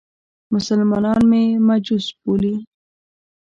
مسلمانان 0.53 1.21
مې 1.31 1.43
مجوس 1.67 2.05
بولي. 2.21 2.55